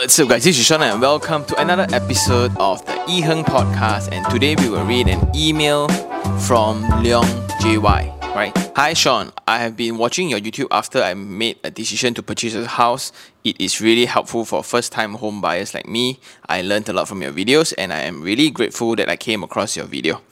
[0.00, 0.44] What's up, guys?
[0.44, 4.10] This is Sean, and welcome to another episode of the E Heng podcast.
[4.10, 5.88] And today we will read an email
[6.48, 7.28] from Leong
[7.60, 8.16] JY.
[8.34, 8.56] Right.
[8.76, 9.30] Hi, Sean.
[9.46, 13.12] I have been watching your YouTube after I made a decision to purchase a house.
[13.44, 16.18] It is really helpful for first-time home buyers like me.
[16.48, 19.42] I learned a lot from your videos, and I am really grateful that I came
[19.42, 20.22] across your video.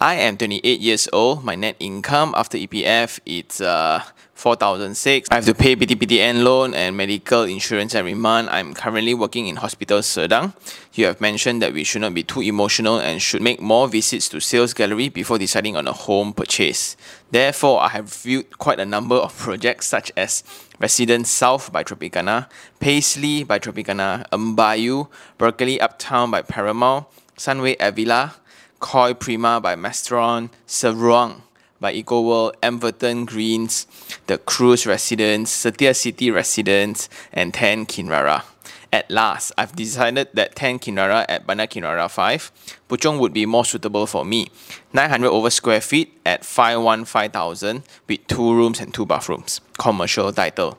[0.00, 1.44] I am 28 years old.
[1.44, 4.02] My net income after EPF it's uh
[4.42, 5.28] 4,006.
[5.30, 8.48] I have to pay PTPTN loan and medical insurance every month.
[8.50, 10.52] I'm currently working in Hospital Serdang.
[10.94, 14.28] You have mentioned that we should not be too emotional and should make more visits
[14.30, 16.96] to sales gallery before deciding on a home purchase.
[17.30, 20.42] Therefore, I have viewed quite a number of projects such as
[20.80, 22.48] Residence South by Tropicana,
[22.80, 25.06] Paisley by Tropicana, Mbayu,
[25.38, 28.34] Berkeley Uptown by Paramount, Sunway Avila,
[28.80, 31.42] Koi Prima by Masteron, Seruang
[31.82, 33.86] by EcoWorld, Everton Greens,
[34.28, 38.44] The Cruise Residence, Setia City Residence, and 10 Kinrara.
[38.92, 42.52] At last, I've decided that 10 Kinrara at Bandar Kinrara 5,
[42.88, 44.48] Puchong would be more suitable for me.
[44.92, 49.60] 900 over square feet at 515,000 with two rooms and two bathrooms.
[49.78, 50.78] Commercial title.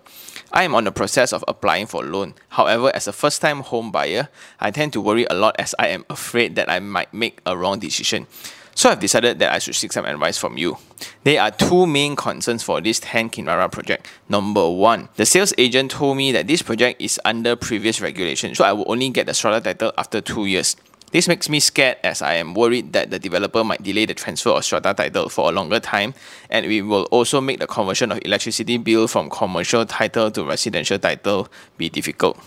[0.51, 2.35] I am on the process of applying for loan.
[2.49, 4.29] However, as a first time home buyer,
[4.59, 7.57] I tend to worry a lot as I am afraid that I might make a
[7.57, 8.27] wrong decision.
[8.75, 10.77] So I've decided that I should seek some advice from you.
[11.23, 14.07] There are two main concerns for this 10 Kinrara project.
[14.29, 18.63] Number one, the sales agent told me that this project is under previous regulation, so
[18.63, 20.75] I will only get the strata title after two years.
[21.13, 24.49] This makes me scared as I am worried that the developer might delay the transfer
[24.49, 26.15] of strata title for a longer time
[26.49, 30.97] and we will also make the conversion of electricity bill from commercial title to residential
[30.97, 32.39] title be difficult.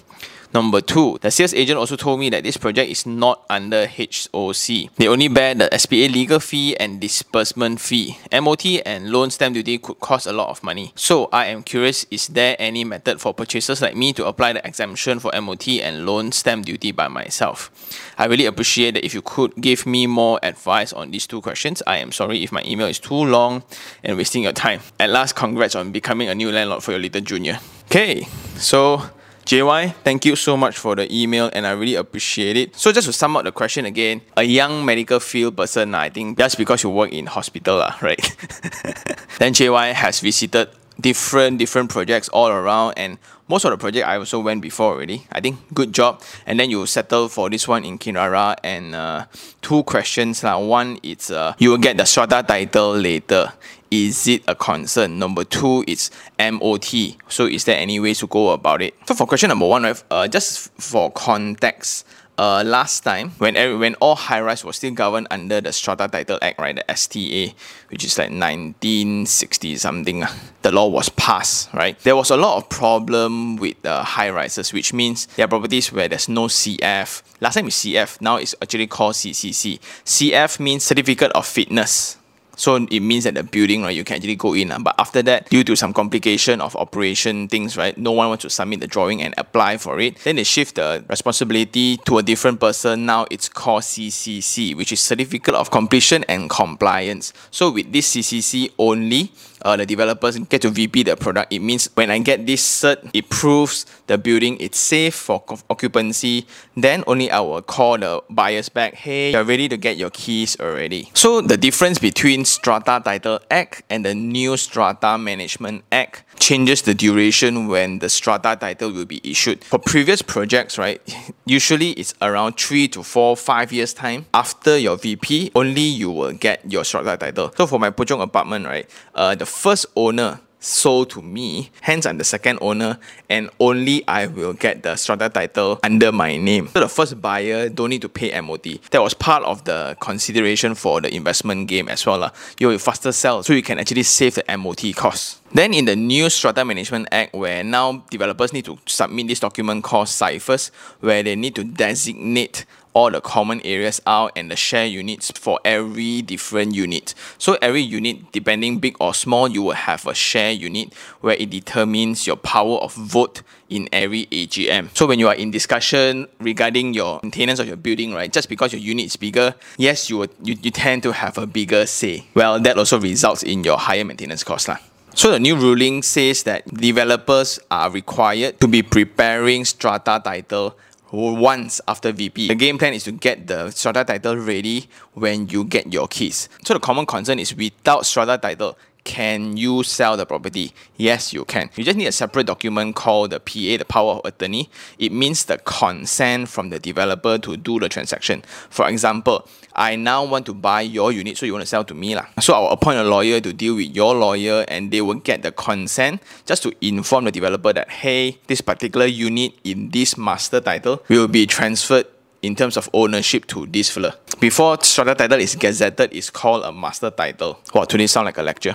[0.55, 4.94] Number two, the sales agent also told me that this project is not under HOC.
[4.97, 8.19] They only bear the SPA legal fee and disbursement fee.
[8.33, 10.92] MOT and loan stamp duty could cost a lot of money.
[10.94, 14.66] So I am curious, is there any method for purchasers like me to apply the
[14.66, 17.70] exemption for MOT and loan stamp duty by myself?
[18.19, 21.83] I really appreciate that if you could give me more advice on these two questions.
[21.86, 23.62] I am sorry if my email is too long
[24.03, 24.81] and wasting your time.
[24.99, 27.59] At last, congrats on becoming a new landlord for your little junior.
[27.87, 28.26] Okay,
[28.56, 29.03] so
[29.46, 32.74] JY, thank you so much for the email and I really appreciate it.
[32.74, 36.36] So just to sum up the question again, a young medical field person, I think
[36.36, 38.18] just because you work in hospital, right?
[39.38, 40.68] then JY has visited
[41.00, 43.18] different different projects all around and
[43.48, 45.26] most of the project I also went before already.
[45.30, 46.22] I think good job.
[46.46, 49.26] And then you settle for this one in Kinrara and uh,
[49.62, 50.42] two questions.
[50.42, 53.52] Like one, it's uh, you will get the strata title later.
[53.91, 55.19] Is it a concern?
[55.19, 57.16] Number two, it's MOT.
[57.28, 58.94] So is there any ways to go about it?
[59.06, 62.04] So for question number one, right, uh, just for context,
[62.38, 66.38] uh, last time when when all high rise was still governed under the Strata Title
[66.42, 67.54] Act, right, the STA,
[67.88, 70.32] which is like 1960 something, uh,
[70.62, 71.98] the law was passed, right?
[72.00, 75.92] There was a lot of problem with the high rises, which means there are properties
[75.92, 77.22] where there's no CF.
[77.41, 79.80] Last time it's CF, now it's actually called CCC.
[80.04, 82.19] CF means Certificate of Fitness.
[82.56, 84.72] So it means that the building, right, you can actually go in.
[84.72, 88.43] Uh, but after that, due to some complication of operation things, right, no one wants
[88.43, 90.17] to submit the drawing and apply for it.
[90.25, 93.06] Then they shift the responsibility to a different person.
[93.06, 97.33] Now it's called CCC, which is Certificate of Completion and Compliance.
[97.50, 101.53] So with this CCC only, uh, the developers get to VP the product.
[101.53, 106.47] It means when I get this cert, it proves the building is safe for occupancy.
[106.77, 108.94] Then only I will call the buyers back.
[108.94, 111.11] Hey, you're ready to get your keys already.
[111.15, 116.94] So the difference between Strata Title Act and the new Strata Management Act changes the
[116.94, 119.65] duration when the strata title will be issued.
[119.65, 121.00] For previous projects, right,
[121.44, 126.33] usually it's around three to four, five years time after your VP, only you will
[126.33, 127.53] get your strata title.
[127.56, 131.70] So for my Puchong apartment, right, uh, the first owner sold to me.
[131.80, 132.98] Hence, I'm the second owner,
[133.30, 136.68] and only I will get the strata title under my name.
[136.68, 138.66] So the first buyer don't need to pay MOT.
[138.90, 142.32] That was part of the consideration for the investment game as well.
[142.58, 145.40] You will faster sell, so you can actually save the MOT cost.
[145.52, 149.84] Then in the new Strata Management Act, where now developers need to submit this document
[149.84, 150.68] called ciphers,
[151.00, 152.66] where they need to designate
[152.96, 157.14] all the common areas out and the share units for every different unit.
[157.37, 161.50] So every unit, depending big or small, you will have a share unit where it
[161.50, 164.96] determines your power of vote in every AGM.
[164.96, 168.72] So when you are in discussion regarding your maintenance of your building, right, just because
[168.72, 172.25] your unit is bigger, yes, you, will, you, you tend to have a bigger say.
[172.34, 174.69] Well, that also results in your higher maintenance cost.
[174.69, 174.78] Lah.
[175.16, 180.76] So the new ruling says that developers are required to be preparing strata title
[181.10, 182.48] once after VP.
[182.48, 186.50] The game plan is to get the strata title ready when you get your keys.
[186.64, 188.76] So the common concern is without strata title,
[189.06, 190.73] can you sell the property?
[190.97, 191.70] Yes, you can.
[191.76, 194.69] You just need a separate document called the PA, the power of attorney.
[194.99, 198.43] It means the consent from the developer to do the transaction.
[198.69, 201.94] For example, I now want to buy your unit, so you want to sell to
[201.94, 202.17] me.
[202.17, 202.26] Lah.
[202.41, 205.52] So I'll appoint a lawyer to deal with your lawyer and they will get the
[205.52, 211.02] consent just to inform the developer that hey, this particular unit in this master title
[211.09, 212.06] will be transferred
[212.43, 214.17] in terms of ownership to this fella.
[214.41, 217.61] Before strata title is gazetted, it's called a master title.
[217.73, 218.75] Wow, today sound like a lecture.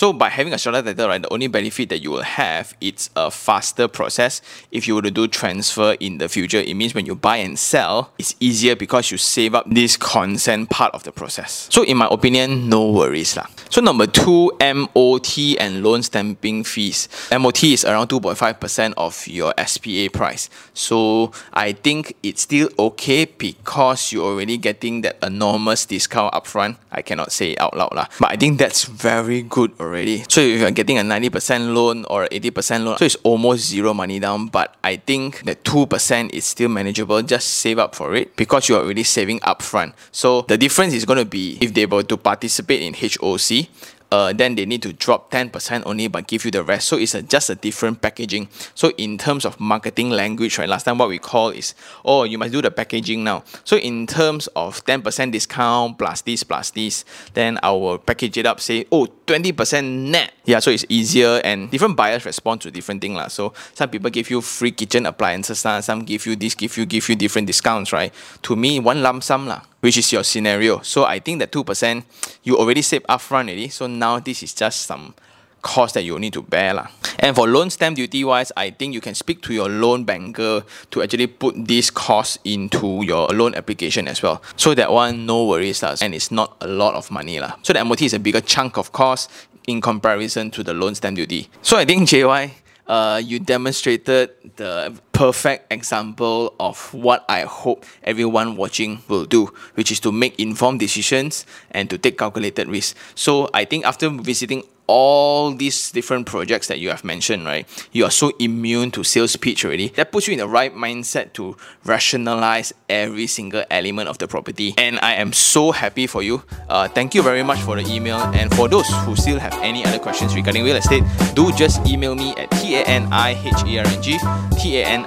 [0.00, 3.10] So by having a strata title, right, the only benefit that you will have, it's
[3.16, 4.40] a faster process.
[4.72, 7.58] If you were to do transfer in the future, it means when you buy and
[7.58, 11.68] sell, it's easier because you save up this consent part of the process.
[11.70, 13.44] So in my opinion, no worries lah.
[13.68, 17.06] So number two, MOT and loan stamping fees.
[17.30, 20.48] MOT is around 2.5% of your SPA price.
[20.72, 26.78] So I think it's still okay because you're already getting that enormous discount upfront.
[26.90, 28.06] I cannot say it out loud lah.
[28.18, 30.24] But I think that's very good already already.
[30.28, 34.18] So if you're getting a 90% loan or 80% loan, so it's almost zero money
[34.18, 34.46] down.
[34.46, 37.20] But I think that 2% is still manageable.
[37.22, 39.94] Just save up for it because you're already saving upfront.
[40.12, 43.66] So the difference is going to be if they were to participate in HOC,
[44.10, 46.88] uh, then they need to drop 10% only but give you the rest.
[46.88, 48.48] So it's a, just a different packaging.
[48.74, 51.74] So in terms of marketing language, right, last time what we call is,
[52.04, 53.44] oh, you must do the packaging now.
[53.64, 57.04] So in terms of 10% discount plus this plus this,
[57.34, 60.32] then I will package it up, say, oh, 20% net.
[60.44, 63.32] Yeah, so it's easier and different buyers respond to different things.
[63.32, 67.08] So some people give you free kitchen appliances, some give you this, give you, give
[67.08, 68.12] you different discounts, right?
[68.42, 69.46] To me, one lump sum.
[69.46, 70.80] La which is your scenario.
[70.80, 72.04] So I think that 2%
[72.42, 73.68] you already saved upfront already.
[73.68, 75.14] So now this is just some
[75.62, 76.74] cost that you need to bear.
[76.74, 76.86] La.
[77.18, 80.64] And for loan stamp duty wise, I think you can speak to your loan banker
[80.90, 84.42] to actually put this cost into your loan application as well.
[84.56, 85.82] So that one, no worries.
[85.82, 85.96] La.
[86.00, 87.40] And it's not a lot of money.
[87.40, 87.56] La.
[87.62, 89.30] So the MOT is a bigger chunk of cost
[89.66, 91.48] in comparison to the loan stamp duty.
[91.62, 92.50] So I think JY,
[92.86, 99.92] uh, you demonstrated the perfect example of what I hope everyone watching will do, which
[99.92, 102.98] is to make informed decisions and to take calculated risks.
[103.14, 107.62] So I think after visiting all these different projects that you have mentioned, right?
[107.92, 109.88] You are so immune to sales pitch already.
[109.94, 114.74] That puts you in the right mindset to rationalize every single element of the property.
[114.76, 116.42] And I am so happy for you.
[116.68, 118.18] Uh, thank you very much for the email.
[118.34, 122.16] And for those who still have any other questions regarding real estate, do just email
[122.16, 124.18] me at T-A-N-I-H-E-R-N-G,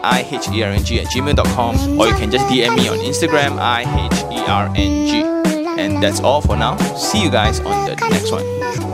[0.04, 5.24] T-A-N-I-H-E-R-N-G at gmail.com or you can just DM me on Instagram, I-H-E-R-N-G.
[5.80, 6.78] And that's all for now.
[6.96, 8.93] See you guys on the next one.